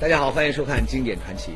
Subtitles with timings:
[0.00, 1.50] 大家好，欢迎收看《经典传奇》。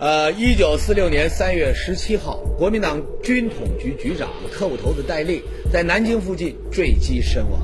[0.00, 7.60] 呃，一九四六年三月十七号，国民党军统局局长、特务头子戴笠在南京附近坠机身亡。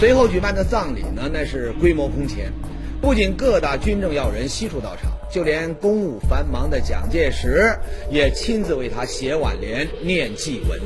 [0.00, 2.52] 随后举办的葬礼呢，那是规模空前，
[3.00, 7.72] 不仅各大军政要人悉数到场，就连公务繁忙的蒋介石
[8.10, 10.76] 也亲自为他写挽联、念祭文，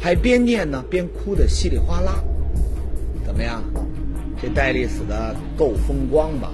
[0.00, 2.20] 还边念呢边哭得稀里哗啦。
[3.24, 3.62] 怎么样？
[4.42, 6.50] 这戴笠死的够风光吧？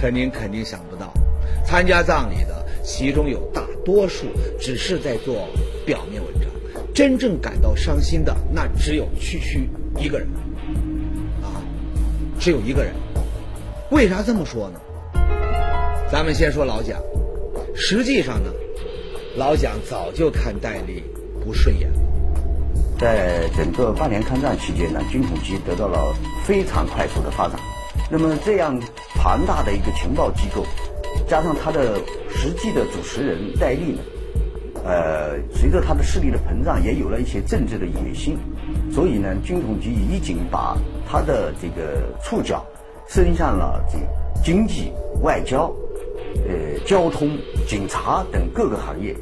[0.00, 1.12] 可您肯定想不到，
[1.66, 4.26] 参加葬礼的其中有大多数
[4.60, 5.48] 只是在做
[5.84, 6.48] 表面文章，
[6.94, 10.28] 真正感到伤心的那只有区区一个人，
[11.42, 11.58] 啊，
[12.38, 12.92] 只有一个人。
[13.90, 14.80] 为啥这么说呢？
[16.12, 17.02] 咱们先说老蒋，
[17.74, 18.50] 实际上呢，
[19.36, 21.02] 老蒋早就看戴笠
[21.44, 21.98] 不顺眼了。
[22.98, 27.58] 在整个八年抗战期间呢，军统局得到了非常快速的发展。
[28.10, 28.80] 那么这样
[29.16, 30.64] 庞大的一个情报机构，
[31.26, 34.00] 加上他的实际的主持人戴笠呢，
[34.82, 38.38] 呃，随着他的势力的膨胀，也有了一些政治的野心，
[38.90, 40.74] 所以呢，军统局已经把
[41.06, 42.64] 他的这个触角
[43.06, 43.98] 伸向了这
[44.42, 44.90] 经济、
[45.22, 45.70] 外交、
[46.46, 49.14] 呃交通、警察等各个行业，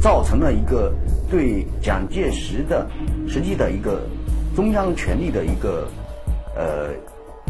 [0.00, 0.94] 造成了一个
[1.30, 2.88] 对蒋介石的
[3.28, 4.00] 实际的一个
[4.56, 5.86] 中央权力的一个
[6.56, 6.94] 呃。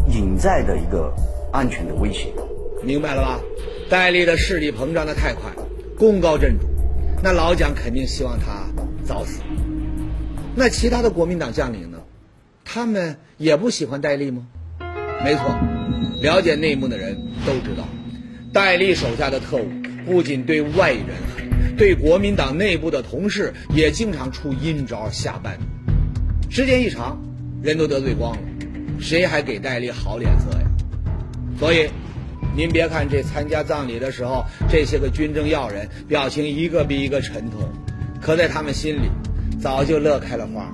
[0.09, 1.13] 隐在的一个
[1.53, 2.33] 安全的威胁，
[2.83, 3.41] 明白了吧？
[3.89, 5.51] 戴笠的势力膨胀的太快，
[5.99, 6.67] 功高震主，
[7.23, 8.67] 那老蒋肯定希望他
[9.05, 9.41] 早死。
[10.55, 11.99] 那其他的国民党将领呢？
[12.65, 14.47] 他们也不喜欢戴笠吗？
[15.25, 15.43] 没错，
[16.23, 17.89] 了解内幕的人都知道，
[18.53, 19.69] 戴笠手下的特务
[20.07, 21.05] 不仅对外人
[21.37, 25.53] 狠，对国民党内部的同事也经常出阴招下绊。
[26.49, 27.21] 时间一长，
[27.63, 28.43] 人都得罪光了。
[29.01, 30.67] 谁还给戴笠好脸色呀？
[31.59, 31.89] 所以，
[32.57, 37.61] 您别看这参加葬礼的时候，这些个军政要人表情一个比一个沉痛，
[38.21, 39.11] 可在他们心里，
[39.61, 40.71] 早就乐开了花。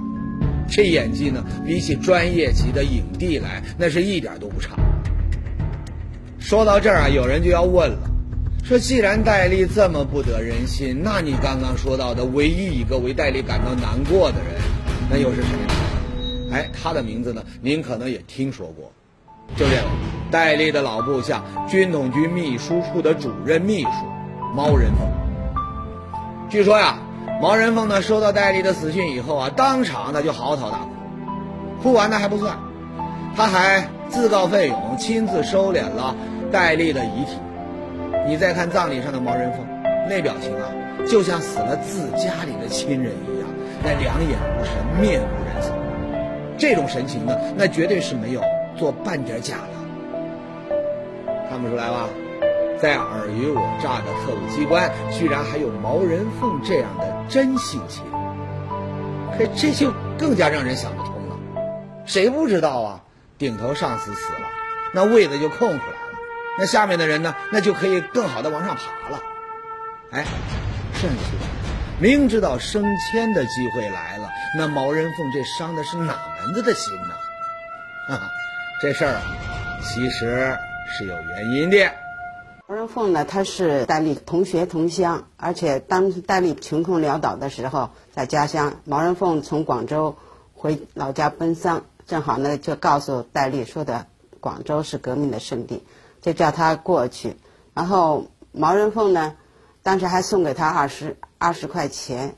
[0.69, 4.77] 这演技呢，比起专业级的影帝来，那是一点都不差。
[6.39, 8.11] 说到这儿啊，有人就要问了：
[8.65, 14.61] 说既然戴笠这么不得人心，那你刚刚说到的唯一一个为戴笠感到难过的人，
[15.09, 15.86] 那又是谁呢？
[16.57, 17.43] 哎，他的名字呢？
[17.61, 18.91] 您可能也听说过，
[19.57, 19.83] 就这个
[20.31, 23.91] 戴笠的老部下，军统局秘书处的主任秘书
[24.55, 25.07] 毛人凤。
[26.49, 26.99] 据说呀，
[27.43, 30.89] 毛人凤呢收到戴笠的死讯以后啊，当场他就嚎啕大哭。
[31.83, 32.57] 哭完呢还不算，
[33.37, 36.17] 他还自告奋勇亲自收敛了
[36.51, 37.37] 戴笠的遗体。
[38.27, 39.61] 你再看葬礼上的毛人凤，
[40.09, 40.71] 那表情啊，
[41.07, 43.49] 就像死了自家里的亲人一样，
[43.85, 45.76] 那两眼无神，面无人色。
[46.59, 48.43] 这种神情呢，那绝对是没有
[48.77, 50.77] 做半点假的，
[51.49, 52.09] 看不出来吧？
[52.79, 58.05] 在尔虞我诈的特务机关，居然还有毛人凤这样的真性情，
[59.37, 61.37] 可这就更加让人想不通了。
[62.05, 63.01] 谁不知道啊？
[63.39, 64.49] 顶头上司死了，
[64.93, 66.19] 那位子就空出来了，
[66.59, 69.21] 那下面的人呢，那就可以更好的往上爬了。
[70.11, 70.25] 哎，
[70.93, 71.17] 甚至
[71.99, 76.15] 明知道升迁的机会来了，那毛人凤这伤的是哪？
[76.55, 77.15] 子的心呢？
[78.15, 78.29] 啊，
[78.81, 79.21] 这事儿，
[79.83, 80.57] 其实
[80.89, 81.91] 是有原因的。
[82.69, 90.17] 毛人凤呢，他是戴笠同学同乡，而且当时戴笠穷困潦倒的时候，在家乡，毛人凤从广州
[90.53, 94.07] 回老家奔丧，正好呢就告诉戴笠说的
[94.41, 95.85] 广州是革命的圣地，
[96.21, 97.37] 就叫他过去。
[97.73, 99.37] 然后毛人凤呢，
[99.85, 102.35] 当时还送给他二十二十块钱，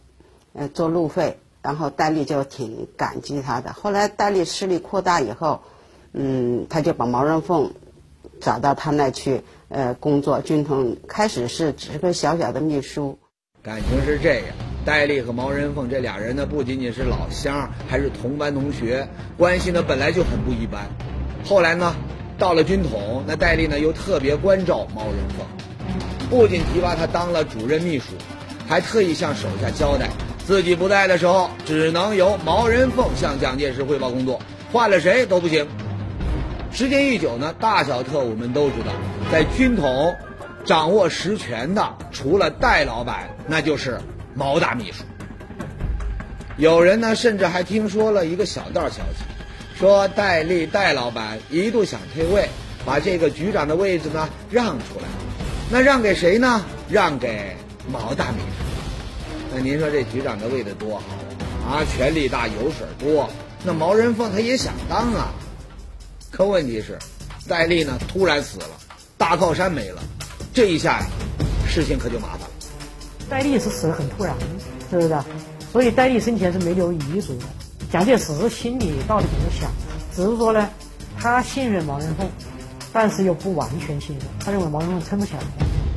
[0.52, 1.40] 呃，做路费。
[1.62, 3.72] 然后戴笠就挺感激他的。
[3.72, 5.60] 后来戴笠势力扩大以后，
[6.12, 7.72] 嗯，他就把毛人凤
[8.40, 10.40] 找到他那去呃工作。
[10.40, 13.18] 军统开始是只是个小小的秘书。
[13.62, 14.44] 感情是这样，
[14.84, 20.86] 戴笠和毛人凤这俩人呢，不仅仅是老乡，还是同班同学，关系呢本来就很不一般。
[21.44, 21.94] 后来呢，
[22.38, 25.46] 到了军统，那戴笠呢又特别关照毛人凤，
[26.30, 28.14] 不仅提拔他当了主任秘书，
[28.66, 30.08] 还特意向手下交代。
[30.48, 34.40] 自己不在的时候，只能由毛人凤向蒋介石汇报工作，
[34.72, 35.68] 换了谁都不行。
[36.72, 38.90] 时间一久呢，大小特务们都知道，
[39.30, 40.16] 在军统
[40.64, 44.00] 掌握实权的，除了戴老板，那就是
[44.34, 45.04] 毛大秘书。
[46.56, 52.48] 有人呢，甚至还听说了一个小道消息，说戴笠戴老板一度想退位，
[52.86, 55.04] 把这个局长的位置呢让出来，
[55.68, 56.64] 那让给谁呢？
[56.88, 57.54] 让给
[57.92, 58.67] 毛大秘书。
[59.52, 61.04] 那您说这局长的位子多好
[61.66, 63.28] 啊，权力大，油水多。
[63.64, 65.32] 那毛人凤他也想当啊，
[66.30, 66.98] 可问题是，
[67.48, 68.66] 戴笠呢突然死了，
[69.16, 70.02] 大靠山没了，
[70.54, 71.06] 这一下呀，
[71.66, 72.50] 事情可就麻烦了。
[73.28, 74.34] 戴笠是死的很突然，
[74.90, 75.16] 是不是？
[75.72, 77.44] 所以戴笠生前是没留遗嘱的。
[77.90, 79.70] 蒋介石心里到底怎么想？
[80.14, 80.68] 只是说呢，
[81.18, 82.28] 他信任毛人凤，
[82.92, 85.40] 但是又不完全信任，他认为毛人凤撑不起来。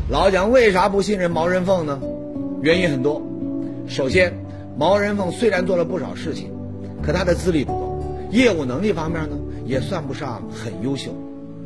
[0.09, 1.99] 老蒋为啥不信任毛人凤呢？
[2.61, 3.21] 原因很多。
[3.91, 4.33] 首先，
[4.77, 6.49] 毛人凤虽然做了不少事情，
[7.03, 7.99] 可他的资历不够，
[8.31, 9.35] 业务能力方面呢，
[9.65, 11.11] 也算不上很优秀。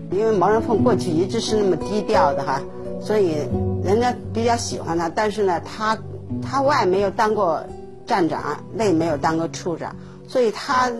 [0.10, 2.60] 因为毛人凤过去一直是那么低调的哈，
[3.00, 3.36] 所以
[3.84, 5.08] 人家比较喜欢他。
[5.08, 5.96] 但是呢，他
[6.42, 7.64] 他外没有当过
[8.08, 9.96] 站长，内没有当过处长，
[10.28, 10.92] 所以他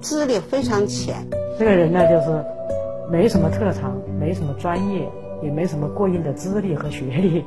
[0.00, 1.16] 资历非常浅。
[1.58, 2.44] 这个人呢，就是
[3.10, 5.08] 没什么特长，没什么专业，
[5.42, 7.44] 也没什么过硬的资历和学历，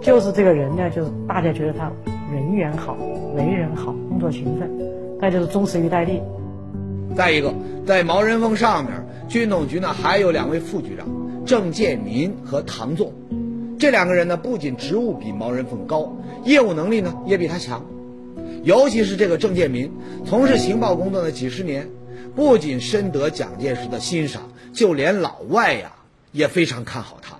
[0.00, 1.92] 就是这个人呢，就是大家觉得他
[2.30, 2.94] 人缘好，
[3.34, 4.70] 为人好，工作勤奋，
[5.18, 6.20] 再就是忠实于戴笠。
[7.16, 7.54] 再一个，
[7.86, 8.92] 在毛人凤上面，
[9.28, 11.06] 军统局呢还有两位副局长，
[11.46, 13.12] 郑建民和唐纵。
[13.78, 16.14] 这两个人呢，不仅职务比毛人凤高，
[16.44, 17.82] 业务能力呢也比他强。
[18.62, 19.90] 尤其是这个郑建民，
[20.26, 21.88] 从事情报工作的几十年，
[22.34, 24.42] 不仅深得蒋介石的欣赏，
[24.74, 25.92] 就连老外呀
[26.32, 27.38] 也非常看好他。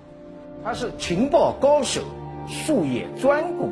[0.65, 2.01] 他是情报高手，
[2.49, 3.71] 术业专攻。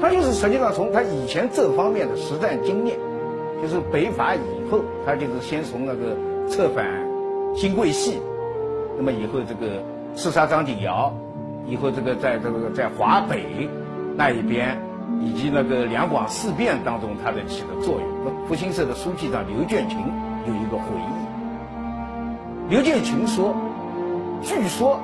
[0.00, 2.98] 他就是实际上从他以前这方面的实战经验。
[3.60, 4.38] 就是北伐以
[4.70, 6.16] 后，他就是先从那个
[6.48, 6.86] 策反
[7.56, 8.22] 新桂系，
[8.96, 9.82] 那么以后这个
[10.14, 11.12] 刺杀张景尧，
[11.66, 13.68] 以后这个在这个在华北
[14.14, 14.80] 那一边，
[15.20, 18.46] 以及那个两广事变当中，他的起的作用。
[18.46, 19.98] 复兴社的书记长刘建群
[20.46, 20.84] 有一个回
[22.68, 23.56] 忆，刘建群说，
[24.40, 25.00] 据说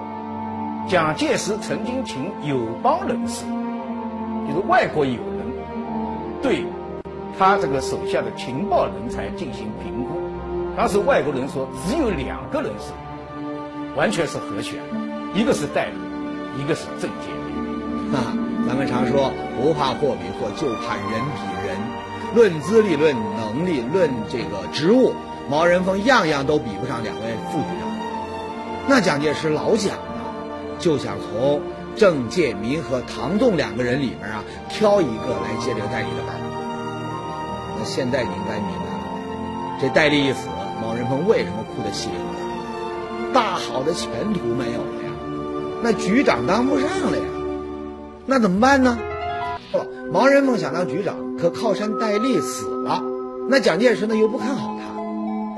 [0.86, 3.44] 蒋介石曾经请友邦人士，
[4.46, 6.64] 就是外国友人，对。
[7.36, 10.20] 他这个手下的情报人才进行评估，
[10.76, 12.92] 当时外国人说只有两个人是
[13.96, 14.78] 完全是合选，
[15.34, 18.12] 一个是戴笠，一个是郑介民。
[18.12, 18.20] 那
[18.68, 21.76] 咱们常说不怕货比货，就怕人比人。
[22.36, 25.12] 论资历、论能力、论这个职务，
[25.50, 27.88] 毛人凤样样都比不上两位副局长。
[28.86, 30.22] 那蒋介石老蒋呢，
[30.78, 31.60] 就想从
[31.96, 36.36] 郑介民和唐栋两个人里面啊挑一个来接这个戴笠的班。
[37.78, 40.48] 那现在你应该明白了，这戴笠一死，
[40.80, 43.32] 毛人凤为什么哭得稀里哗啦？
[43.32, 45.10] 大好的前途没有了呀，
[45.82, 47.24] 那局长当不上了呀，
[48.26, 48.98] 那怎么办呢？
[49.72, 49.80] 不，
[50.12, 53.02] 毛人凤想当局长，可靠山戴笠死了，
[53.48, 54.84] 那蒋介石呢又不看好他，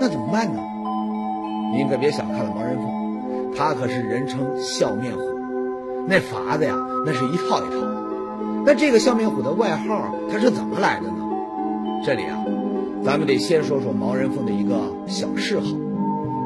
[0.00, 0.61] 那怎么办呢？
[1.75, 5.21] 您可别小看了毛人凤，他可是人称笑面虎，
[6.08, 7.97] 那法子呀，那是一套一套的。
[8.64, 11.17] 那这个笑面虎的外号，他是怎么来的呢？
[12.05, 12.44] 这里啊，
[13.05, 15.67] 咱们得先说说毛人凤的一个小嗜好。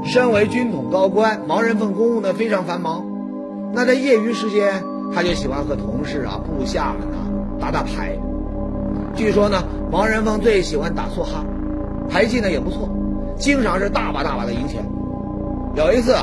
[0.04, 3.04] 身为军统高官，毛人凤公务呢非常繁忙，
[3.74, 4.82] 那在业余时间，
[5.14, 7.18] 他就喜欢和同事啊、部下们呢
[7.60, 8.18] 打打牌。
[9.14, 11.44] 据说呢，毛人凤最喜欢打梭哈，
[12.08, 12.88] 牌技呢也不错，
[13.36, 14.82] 经常是大把大把的赢钱。
[15.74, 16.16] 有一次，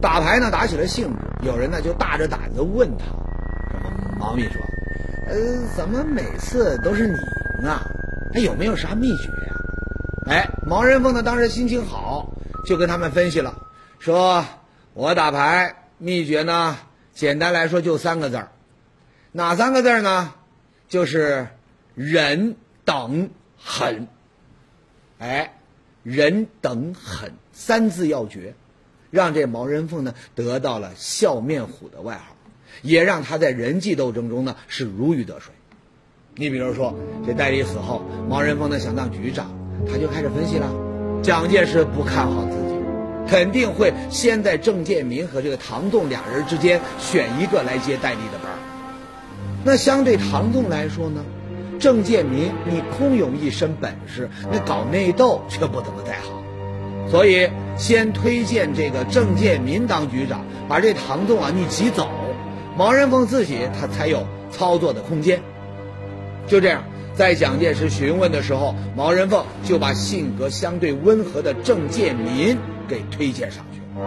[0.00, 3.04] 打牌呢打起了兴致，有人呢就大着胆子问他
[4.18, 4.58] ：“毛秘书，
[5.28, 5.36] 呃，
[5.76, 7.14] 怎么每次都是你
[7.62, 7.82] 赢啊？”
[8.34, 9.54] 还有没有啥秘诀呀？
[10.26, 11.22] 哎，毛人凤呢？
[11.22, 12.32] 当时心情好，
[12.66, 13.54] 就跟他们分析了，
[13.98, 14.44] 说
[14.92, 16.76] ：“我打牌秘诀呢，
[17.14, 18.48] 简单来说就三个字儿，
[19.32, 20.34] 哪三个字儿呢？
[20.88, 21.48] 就是
[21.94, 24.08] 忍等狠。
[25.18, 25.54] 哎，
[26.02, 28.54] 忍等狠三字要诀，
[29.10, 32.36] 让这毛人凤呢得到了笑面虎的外号，
[32.82, 35.52] 也让他在人际斗争中呢是如鱼得水。
[36.34, 36.94] 你比如说，
[37.26, 39.50] 这戴笠死后，毛人凤呢想当局长，
[39.90, 40.70] 他就开始分析了。
[41.22, 42.74] 蒋介石不看好自己，
[43.26, 48.52] 肯定会先在郑介民和这个唐纵俩人之间选一个来接戴笠的班
[49.64, 51.24] 那相对唐纵来说呢，
[51.80, 56.35] 郑介民你空有一身本事，那搞内斗却不怎么太好，
[57.08, 62.08] 所以先推荐这个郑介民当局长，把这唐纵啊你挤走，
[62.76, 65.40] 毛人凤自己他才有操作的空间。
[66.46, 66.82] 就这样，
[67.14, 72.56] 在蒋介石询问的时候，毛人凤就把性格相对温和的郑介民
[72.88, 74.06] 给推荐上去了。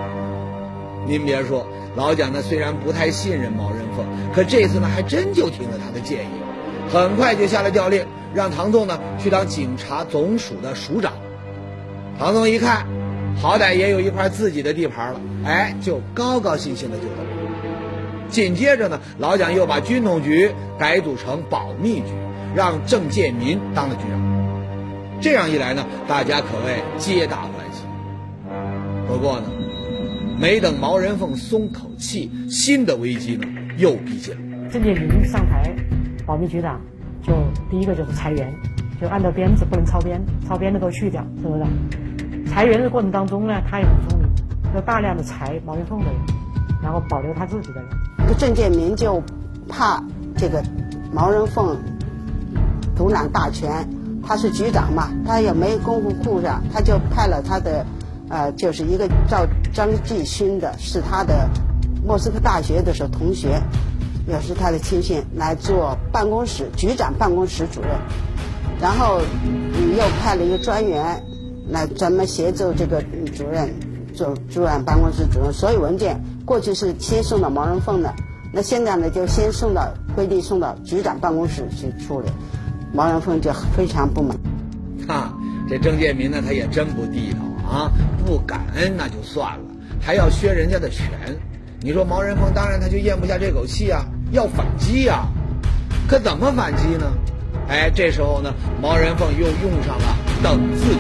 [1.08, 1.66] 您别说，
[1.96, 11.14] 老蒋呢虽然不太信任毛人凤，可这次呢还真就听了他的建议，很快就下了调令，让唐纵呢去当警察总署的署长。
[12.20, 12.86] 唐僧一看，
[13.38, 18.28] 好歹也有一块自己的地盘了，哎，就高高兴兴的就走了。
[18.28, 22.12] 紧接着呢，老蒋又把军统局改组成保密局。
[22.56, 24.20] 让郑介民当了局长，
[25.22, 27.84] 这样一来呢，大家可谓皆大欢喜。
[29.08, 29.46] 不过呢，
[30.42, 33.48] 没等毛人凤松口气，新的危机呢
[33.78, 34.70] 又逼近了。
[34.72, 35.72] 郑介民上台，
[36.26, 36.82] 保密局长
[37.22, 37.34] 就
[37.70, 38.52] 第一个就是裁员，
[39.00, 41.64] 就按照编制不能超编，超编的都去掉，是不是？
[42.50, 44.28] 裁员的过程当中呢，他也很聪明，
[44.76, 46.16] 要大量的裁毛人凤的人，
[46.82, 48.38] 然后保留他自己的人。
[48.38, 49.24] 郑建民就
[49.68, 50.04] 怕
[50.36, 50.64] 这个
[51.14, 51.78] 毛人凤
[52.96, 53.88] 独揽大权，
[54.26, 57.86] 他是局长嘛，他也没功夫顾上，他就派了他的
[58.30, 61.50] 呃，就是一个叫张继勋的，是他的
[62.06, 63.62] 莫斯科大学的时候同学，
[64.28, 67.92] 也是他的亲信，来做办公室局长办公室主任，
[68.82, 69.20] 然后
[69.98, 71.22] 又派了一个专员
[71.70, 73.02] 来专门协助这个
[73.36, 73.70] 主任
[74.14, 78.14] 做主任办公室主任，所有文件过去是先送到毛人凤的。
[78.52, 82.28] 那现在呢，就先送到规定送到局长办公室去处理，
[82.94, 84.36] 毛人凤就非常不满。
[85.08, 85.34] 哈，
[85.70, 87.92] 这郑介民呢，他也真不地道啊！
[88.26, 89.66] 不感恩那就算了，
[90.02, 91.06] 还要削人家的权。
[91.82, 95.28] 你说毛人凤当然他就咽不下这口气啊，要反击呀。
[96.08, 97.06] 可怎么反击呢？
[97.70, 100.98] 哎，这时候呢，毛人凤又用上了等字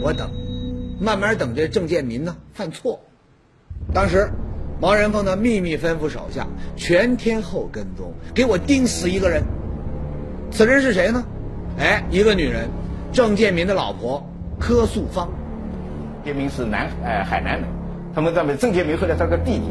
[0.00, 0.30] 我等，
[1.00, 2.98] 慢慢等这郑建民呢犯错。
[3.92, 4.30] 当时。
[4.80, 9.40] 毛人凤呢，秘密吩咐手下全天候跟踪，给我盯死一个人。
[10.50, 11.22] 此人是谁呢？
[11.78, 12.68] 哎，一个女人，
[13.12, 15.30] 郑建民的老婆柯素芳。
[16.24, 17.68] 建民是南哎海南人，
[18.12, 19.66] 他们认为郑建民后来他个弟弟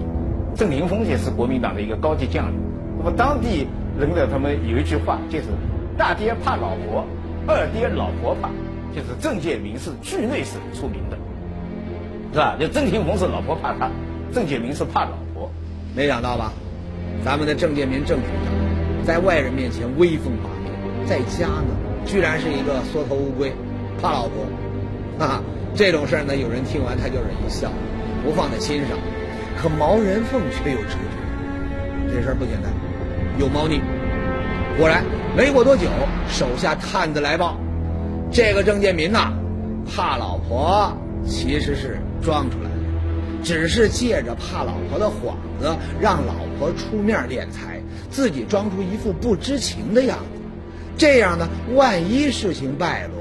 [0.55, 2.55] 郑林峰也是国民党的一个高级将领。
[2.97, 3.67] 那么当地
[3.99, 5.45] 人呢，他们有一句话就是
[6.01, 7.05] “大爹怕老婆，
[7.45, 8.49] 二爹老婆怕”，
[8.91, 11.17] 就是郑建民是惧内省出名的，
[12.33, 12.57] 是吧？
[12.59, 13.87] 就郑林峰是老婆怕他。
[14.33, 15.51] 郑介民是怕老婆，
[15.95, 16.53] 没想到吧？
[17.23, 20.73] 咱们的郑介民郑局长，在外人面前威风八面，
[21.05, 21.69] 在家呢，
[22.03, 23.53] 居然是一个缩头乌龟，
[24.01, 25.23] 怕老婆。
[25.23, 25.39] 啊，
[25.75, 27.69] 这种事儿呢，有人听完他就是一笑，
[28.25, 28.97] 不放在心上。
[29.61, 32.73] 可毛人凤却有直觉，这事儿不简单，
[33.37, 33.79] 有猫腻。
[34.77, 35.03] 果然，
[35.35, 35.87] 没过多久，
[36.27, 37.57] 手下探子来报，
[38.31, 39.31] 这个郑建民呐，
[39.85, 40.91] 怕老婆，
[41.27, 42.75] 其实是装出来的。
[43.43, 50.41] 只是借着怕老婆的幌子，让老婆出面敛财，自己装出一副不知情的样子。
[50.97, 53.13] 这样呢，万一事情败露，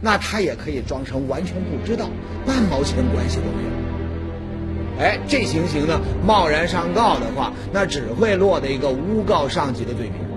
[0.00, 2.08] 那他也可以装成完全不知道，
[2.46, 5.04] 半毛钱关系都没有。
[5.04, 10.27] 哎，这情形呢，贸然上告的话，那只会落得一个诬告上级的罪名。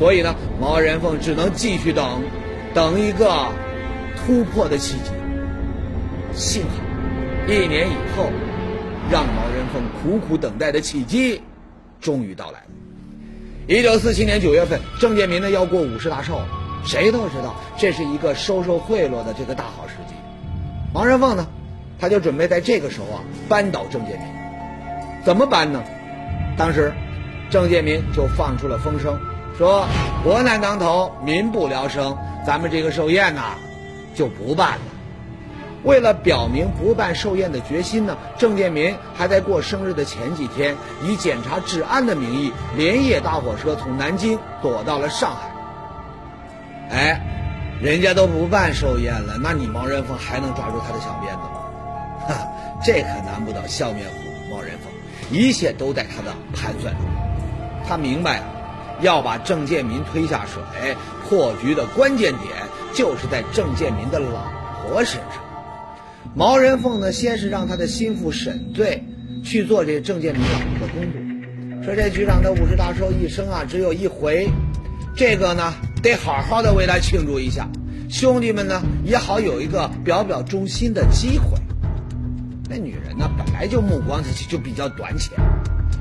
[0.00, 2.22] 所以呢，毛人凤只能继续等，
[2.72, 3.48] 等一个
[4.16, 5.10] 突破的契机。
[6.32, 6.70] 幸好。
[7.46, 8.24] 一年以后，
[9.10, 11.42] 让毛人凤苦苦等待的契机，
[12.00, 12.66] 终于到来了。
[13.66, 16.40] 一九四七年九月份，郑介民呢要过五十大寿，
[16.82, 20.14] 谁都知道这是一个收受贿赂的这个大好时机。
[20.94, 21.46] 毛人凤呢，
[21.98, 24.20] 他就准备在这个时候啊扳倒郑介民。
[25.26, 25.82] 怎么扳呢？
[26.56, 26.90] 当时，
[27.50, 29.20] 郑介民就放出了风声，
[29.60, 29.86] 说
[30.24, 33.58] 国难当头，民不聊生，咱们这个寿宴呐，
[34.14, 34.80] 就不办了。
[35.84, 40.74] 为了表明不办寿宴的决心呢，郑建民还在过生日的前几天，
[41.04, 46.96] 以检查治安的名义，连夜搭火车从南京躲到了上海。
[46.96, 47.20] 哎，
[47.82, 51.60] 人家都不办寿宴了，那你毛人凤还能抓住他的小辫子吗？
[52.26, 52.48] 哈，
[52.82, 54.90] 这可难不倒笑面虎毛人凤，
[55.30, 57.04] 一切都在他的盘算中。
[57.86, 58.44] 他明白啊，
[59.00, 60.62] 要把郑建民推下水，
[61.28, 62.48] 破局的关键点
[62.92, 64.50] 就是在郑建民的老
[64.86, 65.42] 婆身上。
[66.34, 69.02] 毛人凤呢，先是让他的心腹沈醉
[69.42, 74.48] 去做这郑建民老婆的公主，说这局长的五十大寿一生啊只有一回，
[75.16, 77.68] 这个呢得好好的为他庆祝一下，
[78.08, 81.58] 兄弟们呢也好有一个表表忠心的机会。
[82.68, 85.36] 那女人呢本来就目光就就比较短浅，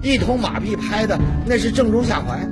[0.03, 2.47] 一通马屁拍的那是正中下怀，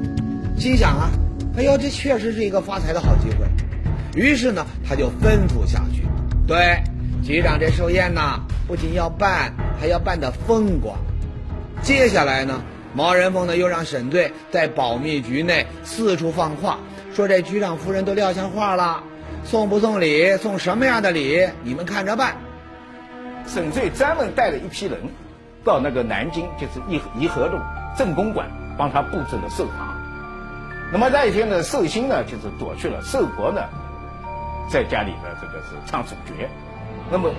[0.58, 1.10] 心想啊，
[1.56, 3.46] 哎呦这确实是一个发财的好机会，
[4.20, 6.04] 于是呢他就吩咐下去，
[6.46, 6.82] 对。
[7.24, 10.98] 局长，这寿宴呐，不仅要办，还要办得风光。
[11.82, 12.62] 接下来呢，
[12.94, 16.80] 毛人凤呢又让沈醉在保密局内四处放话，
[17.14, 19.04] 说这局长夫人都撂下话了，
[19.44, 22.38] 送不送礼，送什么样的礼，你们看着办。
[23.46, 24.98] 沈醉专门带了一批人，
[25.66, 27.58] 到那个南京，就是颐颐和路
[27.98, 28.48] 正公馆，
[28.78, 29.97] 帮他布置了寿堂。
[30.92, 33.62] 那么那一天呢，寿星呢就是躲去了，寿国呢
[34.70, 36.50] 在家里呢这个是唱主角。
[37.12, 37.30] 那么，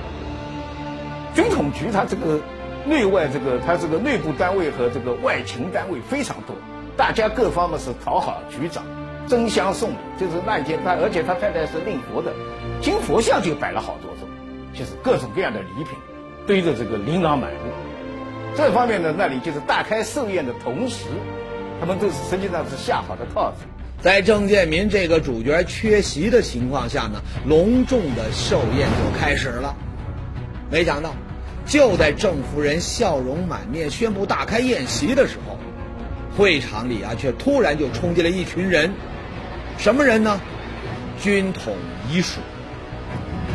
[1.34, 2.40] 军统局它这个
[2.84, 6.54] 内外这个它这个内部单位和这个外勤单位非常多，
[6.96, 8.84] 大家各方面是讨好局长，
[9.26, 9.96] 争相送礼。
[10.18, 12.32] 就是那一天他，而且他太太是令佛的，
[12.80, 14.28] 金佛像就摆了好多种，
[14.72, 15.98] 就是各种各样的礼品，
[16.46, 17.70] 堆着这个琳琅满目。
[18.56, 21.06] 这方面呢，那里就是大开寿宴的同时，
[21.80, 23.64] 他们都是实际上是下好的套子。
[24.00, 29.74] 在郑建民这个主角缺席的情况下呢，隆重的寿宴就开始了。
[30.70, 31.14] 没想到，
[31.66, 35.58] 就在郑夫人笑容满面宣布大开宴席的时候，
[36.36, 38.92] 会场里啊却突然就冲进了一群人。
[39.78, 40.40] 什么人呢？
[41.20, 41.74] 军统
[42.08, 42.40] 遗属。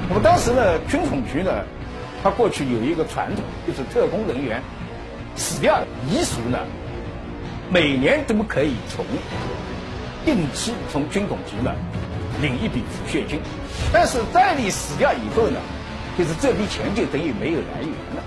[0.10, 1.64] 那么当时呢，军统局呢，
[2.22, 4.62] 它过去有一个传统，就是特工人员
[5.38, 6.60] 死掉遗属呢，
[7.74, 9.04] 每年都可以从
[10.24, 11.74] 定期从军统局呢
[12.40, 13.40] 领一笔抚恤金。
[13.92, 15.60] 但是戴笠死掉以后呢，
[16.16, 18.24] 就是这笔钱就等于没有来源了。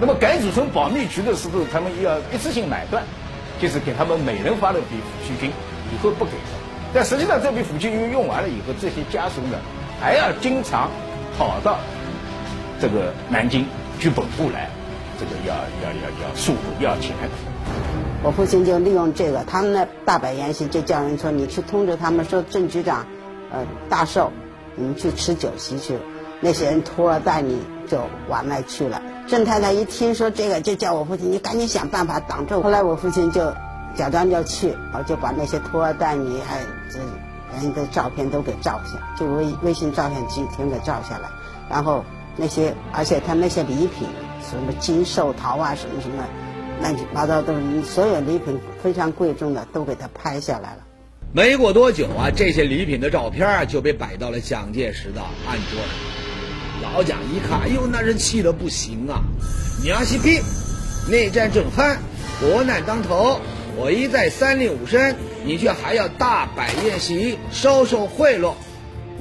[0.00, 3.04] 那么改组成保密局的时候，他们要一次性买断，
[3.60, 6.58] 就是给他们每人发了笔抚恤金，以后不给了。
[6.92, 9.58] 但实际上这笔抚恤金用完了以后，这些家属呢
[10.00, 10.90] 还要经常
[11.38, 11.78] 跑到
[12.80, 13.64] 这个南京
[14.00, 14.68] 局本部来，
[15.16, 17.14] 这个要要要要诉苦要钱。
[18.24, 23.04] 我父亲就利用这个，他们那大摆宴席就叫人说：“你去通知他们说郑局长，
[23.52, 24.32] 呃，大寿，
[24.76, 25.98] 你们去吃酒席去。”
[26.40, 29.02] 那些人拖儿带女就往那去了。
[29.26, 33.52] 郑太太一听说这个，就叫我父亲：“你赶紧想办法挡住。”后来我父亲就
[33.94, 36.98] 假装要去，我就把那些拖儿带女还这
[37.60, 41.28] 人的照片都给照下，就微微信照相机全给照下来。
[41.68, 42.02] 然后
[42.36, 44.08] 那些，而且他那些礼品，
[44.50, 46.24] 什么金寿桃啊，什么什么。
[46.80, 50.78] 乱七八糟都是所有礼品非常贵重的都给他拍下来了。
[51.32, 56.92] 没过多久啊，这些礼品的照片就被摆到了蒋介石的案桌上。
[56.92, 59.22] 老蒋一看，哎呦，那人气得不行啊！
[59.82, 60.40] 娘西皮，
[61.10, 61.96] 内战正酣，
[62.40, 63.40] 国难当头，
[63.76, 68.52] 我一再三令五申，你却还要大摆宴席，收受贿赂，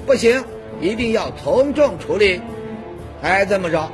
[0.06, 0.44] 不行，
[0.82, 2.42] 一定要从重处理。
[3.22, 3.90] 哎，这么着，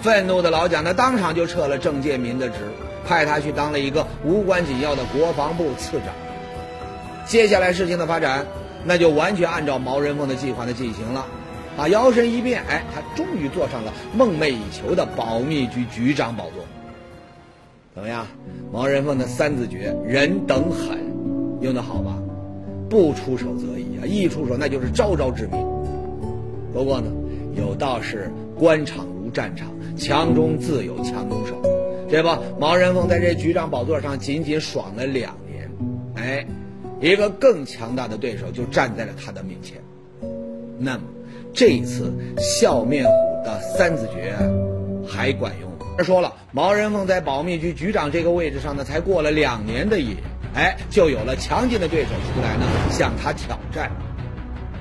[0.00, 2.54] 愤怒的老蒋呢，当场就撤了郑介民的职。
[3.10, 6.14] 派他去当了一个无关紧要的国防部次长。
[7.26, 8.46] 接下来事情的发展，
[8.84, 11.26] 那就完全按照毛人凤的计划的进行了。
[11.76, 16.64] 啊，摇身一变，哎，他终于坐上了梦寐以求的保密局局长宝座。
[17.96, 18.28] 怎么样，
[18.72, 20.96] 毛人凤的三字诀“人等狠”
[21.60, 22.16] 用的好吧？
[22.88, 25.60] 不出手则已啊，一出手那就是招招致命。
[26.72, 27.10] 不过呢，
[27.56, 31.60] 有道是官场如战场，强中自有强中手。
[32.10, 35.70] 这不，毛人凤在这局长宝座上仅仅爽了两年，
[36.16, 36.44] 哎，
[37.00, 39.80] 一个更强大的对手就站在了他的面前。
[40.76, 41.02] 那么，
[41.54, 43.12] 这一次笑面虎
[43.44, 44.34] 的三字诀
[45.06, 46.02] 还管用吗？
[46.02, 50.16] 说了，毛人凤在保密局局长这个位置上呢，才过了两年的瘾，
[50.54, 53.88] 哎，就有了强劲的对手出来呢，向他挑战。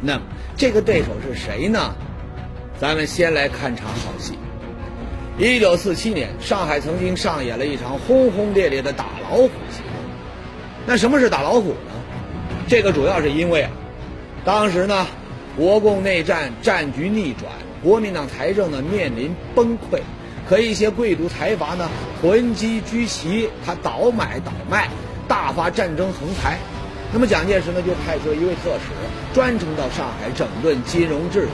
[0.01, 0.23] 那么，
[0.57, 1.93] 这个对手是谁呢？
[2.79, 4.33] 咱们先来看场好戏。
[5.39, 9.81] 一九四七年，上海曾经上演了一场轰轰烈烈的打老虎戏。
[10.85, 11.93] 那什么是打老虎呢？
[12.67, 13.71] 这个主要是因为啊，
[14.43, 15.07] 当时呢，
[15.55, 17.49] 国共内战战局逆转，
[17.81, 20.01] 国民党财政呢面临崩溃，
[20.49, 24.89] 可一些贵族财阀呢囤积居奇，他倒买倒卖，
[25.25, 26.57] 大发战争横财。
[27.13, 31.49] 那么蒋介石呢就派出一位特使，专程到上海整顿金融秩序。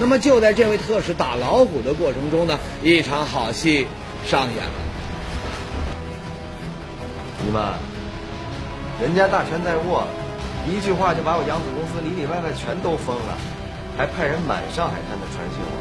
[0.00, 3.86] 那么就在这位特使打老虎的过程中呢，一场好戏
[4.24, 4.72] 上演了。
[7.44, 7.62] 你们，
[9.00, 10.08] 人家大权在握，
[10.66, 13.36] 一句话就把我扬子公司里里外外全都封了，
[13.98, 15.72] 还派人满上海滩的传信我。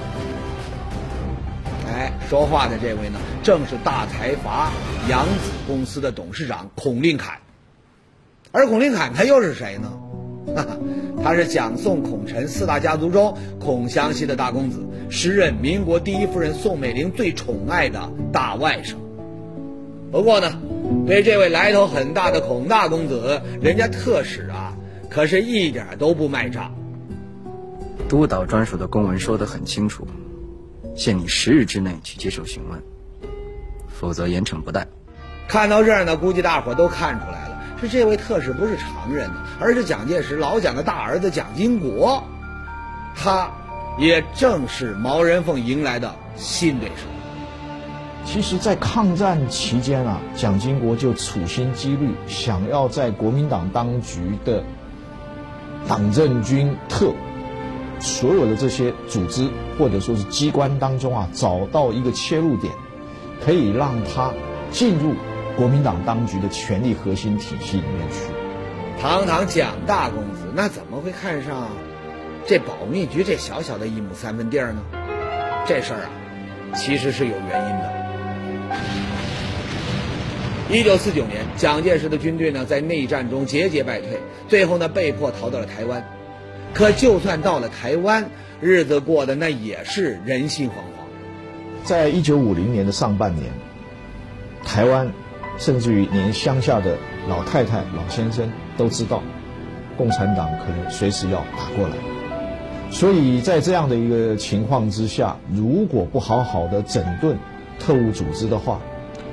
[1.88, 4.70] 哎，说话的这位呢，正是大财阀
[5.08, 7.40] 扬子公司的董事长孔令侃。
[8.52, 9.94] 而孔令侃他又是谁呢？
[10.56, 10.78] 哈哈。
[11.24, 18.96] 他是蒋宋孔陈四大家族中孔祥熙的大公子，时任民国第一夫人宋美龄最宠爱的大外甥。
[20.12, 20.60] 不过呢，
[21.06, 24.74] 对这位来头很大的孔大公子，人家特使啊，
[25.10, 26.74] 可是一点都不卖账。
[28.08, 30.08] 督导专属的公文说得很清楚，
[30.96, 32.82] 限你十日之内去接受询问，
[33.88, 34.88] 否则严惩不贷。
[35.48, 37.49] 看到这儿呢，估计大伙都看出来了。
[37.82, 42.24] 是这位特使不是常人，而是蒋介石老蒋的大儿子蒋经国，
[43.16, 43.52] 他，
[43.98, 47.06] 也正是毛人凤迎来的新对手。
[48.26, 54.64] 其实，在抗战期间啊，蒋经国就处心积虑想要在国民党当局的
[55.88, 57.14] 党政军特
[58.00, 62.74] 所有的这些组织或者说是机关当中啊，找到一个切入点，
[63.44, 64.32] 可以让他
[64.70, 65.16] 进入。
[65.60, 68.32] 国民党当局的权力核心体系里面去，
[69.02, 71.68] 堂堂蒋大公子，那怎么会看上
[72.48, 74.82] 这保密局这小小的一亩三分地儿呢？
[75.68, 76.10] 这事儿啊，
[76.74, 77.92] 其实是有原因的。
[80.70, 86.08] 一九四九年，蒋介石的军队呢在内战中节节败退，最后呢被迫逃到了台湾。
[86.74, 88.30] 可就算到了台湾，
[88.62, 91.04] 日子过得那也是人心惶惶。
[91.84, 93.52] 在一九五零年的上半年，
[94.64, 95.12] 台湾
[95.60, 99.22] 甚至于连乡下的老太太、老先生都知道，
[99.96, 101.96] 共产党可能随时要打过来。
[102.90, 107.38] 所以在这样的一个情况之下，如果不好好的整顿
[107.78, 108.80] 特务组织的话，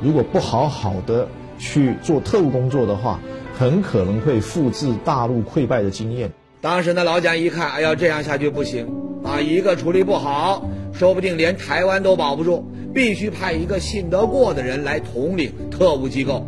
[0.03, 1.27] 如果不好好的
[1.59, 3.19] 去做特务工作的话，
[3.57, 6.31] 很可能会复制大陆溃败的经验。
[6.61, 8.87] 当时呢，老蒋一看，哎呀，这样下去不行
[9.25, 9.41] 啊！
[9.41, 16.47] 一个处理不好，说不定连台湾都保不住，必须派一个信得过的人来统领特务机构。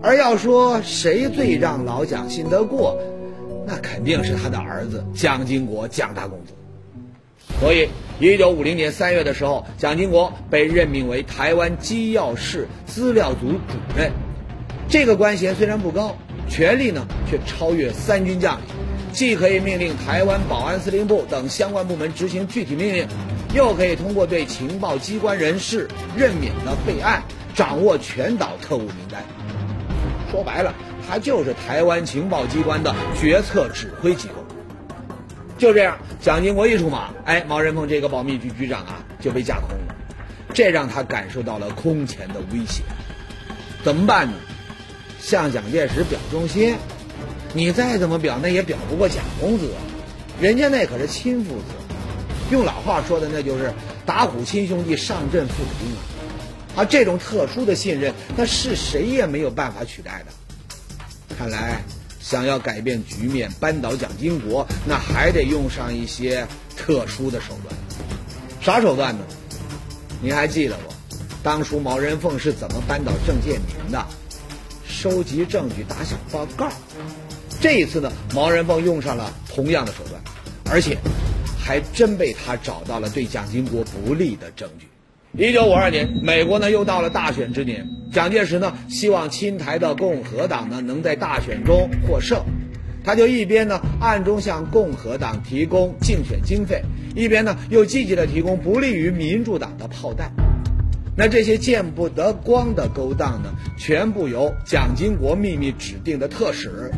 [0.00, 2.96] 而要说谁最让老蒋信得过，
[3.66, 6.52] 那肯定是他的儿子蒋经国，蒋大公子。
[7.58, 7.88] 所以，
[8.20, 14.12] 一九五零年三月的时候，蒋经国被任命为台湾机要室资料组主任。
[14.88, 16.14] 这个官衔虽然不高，
[16.48, 18.64] 权力呢却超越三军将领。
[19.12, 23.06] 既可以命令台湾保安司令部等相关部门执行具体命令，
[23.54, 27.22] 又可以通过对情报机关人士任免的备案，
[27.54, 29.22] 掌握全岛特务名单。
[30.30, 30.74] 说白了，
[31.06, 34.44] 他就是台湾情报机关的决策指挥机构。
[35.58, 39.94] 就这样，蒋经国一出马，哎，毛人凤这个保密局局长啊就被架空了，
[40.54, 42.82] 这让他感受到了空前的威胁。
[43.84, 44.32] 怎么办呢？
[45.20, 46.76] 向蒋介石表忠心。
[47.54, 49.70] 你再怎么表，那也表不过蒋公子，
[50.40, 51.64] 人家那可是亲父子，
[52.50, 53.72] 用老话说的，那就是
[54.06, 55.98] 打虎亲兄弟，上阵父子兵啊！
[56.76, 61.36] 而，这种特殊的信任，那是谁也没有办法取代的。
[61.36, 61.82] 看来，
[62.20, 67.76] 想要改变局面，扳倒蒋经国，那还得用上一些特殊的手段。
[68.62, 69.24] 啥手段呢？
[70.22, 71.16] 您还记得不？
[71.42, 74.06] 当初毛人凤是怎么扳倒郑介民的？
[74.86, 76.70] 收集证据，打小报告。
[77.62, 80.20] 这一次呢，毛人凤用上了同样的手段，
[80.68, 80.98] 而且
[81.56, 84.88] 还真被他找到了对蒋经国不利的证据。
[85.40, 92.42] 一九五二年，美国呢又到了大选之年，蒋介石呢希望亲台的共和党呢能在大选中获胜，
[93.04, 96.82] 他就一边呢暗中向共和党提供竞选经费，
[97.14, 100.32] 一边呢又积极的提供不利于民主党的炮弹。
[101.16, 106.90] 那这些见不得光的勾当呢，全部由蒋经国秘密指定的特使。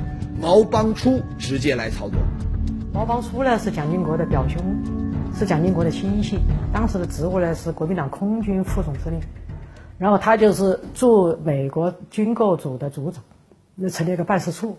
[0.45, 2.19] 毛邦初直接来操作。
[2.93, 4.63] 毛邦初呢是蒋经国的表兄，
[5.35, 6.39] 是蒋经国的亲信。
[6.71, 9.19] 当时的职务呢是国民党空军副总司令。
[9.97, 13.25] 然后他就是驻美国军购组的组长，
[13.75, 14.77] 那成立一个办事处。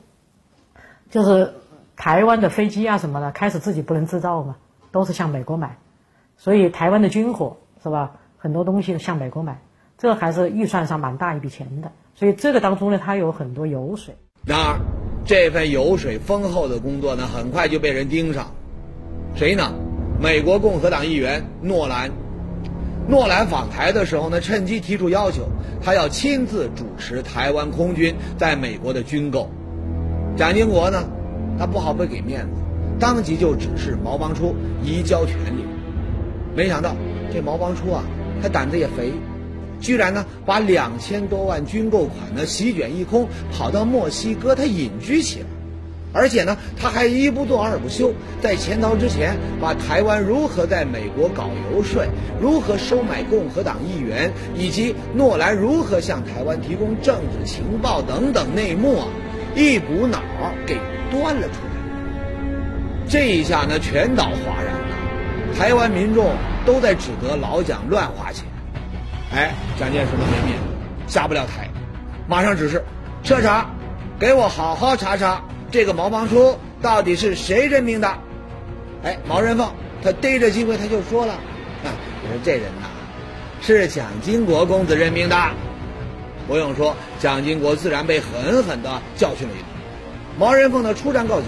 [1.10, 1.56] 就是
[1.96, 4.58] 台湾的飞机啊什么的，开始自己不能制造嘛，
[4.92, 5.78] 都是向美国买。
[6.38, 9.62] 所以台湾的军火是吧，很多东西向美国买，
[9.98, 11.92] 这还是预算上蛮大一笔钱的。
[12.14, 14.16] 所以这个当中呢，他有很多油水。
[14.46, 14.80] 然而。
[15.28, 18.52] 这份油水丰厚的工作呢，很快就被人盯上。
[19.34, 19.74] 谁呢？
[20.22, 22.12] 美国共和党议员诺兰。
[23.10, 25.48] 诺兰访台的时候呢，趁机提出要求，
[25.82, 29.50] 他要亲自主持台湾空军在美国的军购。
[30.38, 31.04] 蒋经国呢，
[31.58, 32.62] 他不好不给面子，
[33.00, 35.66] 当即就指示毛邦初移交权力。
[36.56, 36.96] 没想到
[37.34, 38.04] 这毛邦初啊，
[38.44, 39.12] 他胆子也肥。
[39.80, 45.46] 居然呢，把两千多万军购款呢席卷一空，跑到墨西哥，他隐居起来，
[46.14, 52.04] 而且呢，他还一不做二不休，在潜逃之前，把台湾如何在美国搞游说，
[52.42, 59.08] 如何收买共和党议员，以及诺兰如何向台湾提供政治情报等等内幕啊，
[59.56, 60.22] 一股脑
[60.66, 60.78] 给
[61.12, 61.76] 端了出来。
[63.08, 66.34] 这一下呢，全岛哗然了，台湾民众
[66.66, 68.46] 都在指责老蒋乱花钱。
[69.36, 70.58] 哎，蒋介石都没面，
[71.08, 71.70] 下不了台，
[72.26, 72.82] 马上指示
[73.22, 73.70] 彻查，
[74.18, 78.08] 给我好好查查这个毛邦初到底是谁任命的。
[79.04, 79.70] 哎，毛人凤
[80.02, 81.34] 他逮着机会他就说了，
[81.84, 81.92] 啊，
[82.24, 82.88] 你说这人呐，
[83.62, 85.36] 是蒋经国公子任命的。
[86.48, 89.66] 不用说，蒋经国自然被狠狠的教训了一顿。
[90.38, 91.48] 毛人凤的出战告捷，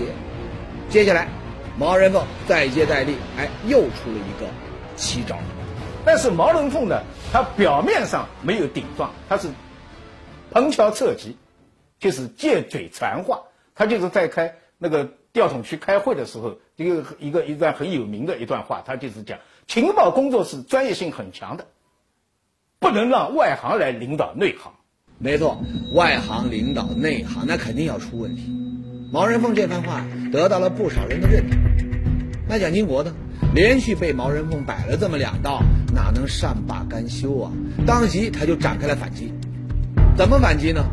[0.89, 1.29] 接下来，
[1.77, 4.47] 毛人凤再接再厉，哎，又出了一个
[4.97, 5.37] 奇招。
[6.03, 6.99] 但是毛人凤呢，
[7.31, 9.49] 他表面上没有顶撞，他是
[10.51, 11.35] 旁敲侧击，
[11.99, 13.41] 就是借嘴传话。
[13.75, 21.67] 他就是在开那个调统区开会的时候，一个一个一段很有名的一段话，他就是讲情报工作是专业性很强的，
[22.79, 24.73] 不能让外行来领导内行。
[25.19, 25.61] 没错，
[25.93, 28.51] 外行领导内行，那肯定要出问题。
[29.11, 31.59] 毛人凤这番话得到了不少人的认同。
[32.47, 33.13] 那蒋经国呢？
[33.57, 37.51] 连续被毛人凤摆了这么两道，哪能善罢甘休啊？
[37.87, 39.33] 当即他就展开了反击。
[40.15, 40.85] 怎么反击呢？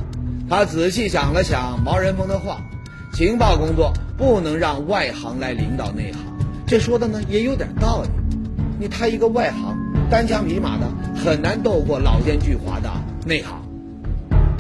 [0.49, 2.63] 他仔细想了想毛人凤的话，
[3.13, 6.23] 情报工作不能让外行来领导内行，
[6.67, 8.09] 这说的呢也有点道理。
[8.81, 9.77] 你他一个外行，
[10.09, 12.91] 单枪匹马的很难斗过老奸巨猾的
[13.27, 13.61] 内行。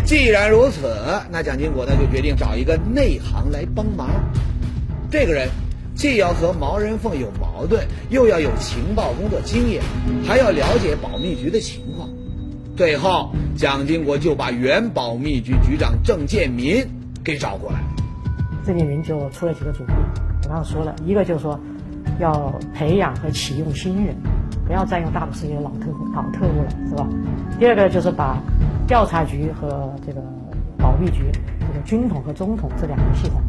[0.04, 0.94] 既然如此，
[1.30, 4.10] 那蒋经国呢就决定找一个内行来帮忙。
[5.10, 5.48] 这个人
[5.94, 9.82] 既要和毛人凤有矛盾，又要有情报工作经验，
[10.26, 12.08] 还要了解保密局的情况。
[12.76, 16.84] 最后，蒋经国就把原保密局局长郑建民
[17.22, 17.78] 给找过来。
[18.66, 19.92] 郑建民就出了几个主意，
[20.42, 21.58] 我刚说了一个就是说，
[22.18, 24.16] 要培养和启用新人，
[24.66, 27.08] 不要再用大部时间老特务老特务了，是吧？
[27.60, 28.42] 第二个就是把
[28.88, 30.20] 调查局和这个
[30.76, 31.30] 保密局，
[31.60, 33.40] 这个军统和中统这两个系统，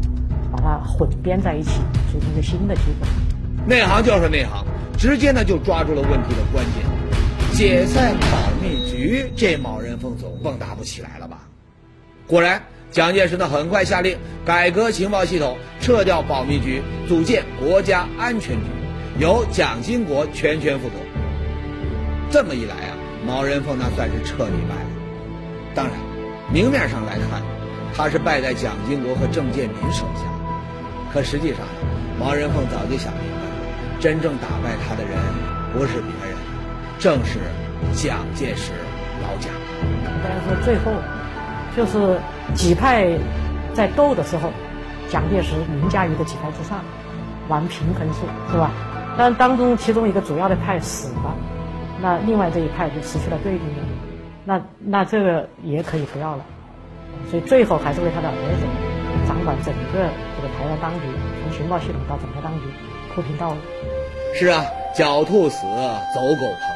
[0.56, 3.08] 把它混编在一起，组成一个新的机构。
[3.68, 4.65] 内行就是内行，
[4.98, 6.84] 直接呢就抓住了问题的关键。
[7.54, 11.39] 解散保密局，这毛人凤总蹦跶不起来了吧？
[12.28, 18.68] 果然，蒋介石呢很快下令改革情报系统，撤掉保密局，组建国家安全局，
[19.20, 20.96] 由蒋经国全权负责。
[22.30, 24.89] 这么一来啊，毛人凤那算是彻底败了。
[25.74, 25.96] 当然，
[26.52, 27.41] 明面上来看，
[27.96, 30.24] 他是败在蒋经国和郑介民手下，
[31.15, 31.60] 可实际上，
[32.19, 35.17] 毛人凤早就想明白了，真正打败他的人
[35.71, 36.36] 不是别人。
[36.99, 37.39] 正是
[37.93, 38.73] 蒋介石
[39.23, 39.49] 老蒋。
[40.21, 40.91] 大家说最后
[41.73, 42.19] 就是
[42.54, 43.17] 几派
[43.73, 44.51] 在斗的时候，
[45.08, 46.80] 蒋介石凌驾于这几派之上，
[47.47, 48.69] 玩平衡术，是吧？
[49.17, 51.34] 但当中其中一个主要的派死了，
[52.01, 53.78] 那另外这一派就失去了对立面，
[54.43, 56.43] 那那这个也可以不要了。
[57.32, 60.10] 所以最后还是为他的儿子掌管整个
[60.46, 61.08] 个台湾当局，
[61.42, 62.66] 从情报系统到整个当局
[63.14, 63.58] 铺平道路。
[64.36, 64.64] 是啊，
[64.96, 65.66] 狡兔死，
[66.14, 66.76] 走狗烹。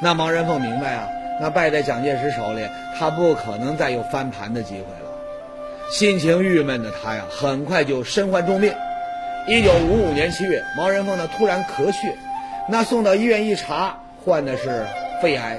[0.00, 1.08] 那毛人凤明白啊，
[1.40, 2.64] 那败在蒋介石手里，
[2.96, 5.10] 他不可能再有翻盘的机会了。
[5.90, 8.72] 心情郁闷的他呀，很快就身患重病。
[9.48, 12.14] 一九五五年七月，毛人凤呢突然咳血，
[12.68, 14.86] 那送到医院一查，患的是
[15.20, 15.58] 肺癌。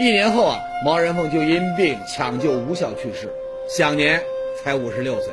[0.00, 3.30] 一年后啊，毛人凤就因病抢救无效去世，
[3.68, 4.20] 享年
[4.64, 5.32] 才五十六岁。